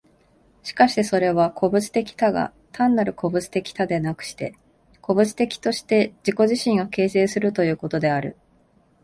[0.63, 4.55] しかしてそれは個物的多が、単なる個物的多ではなくして、
[4.99, 8.35] 個物的として自己自身を形成するということである。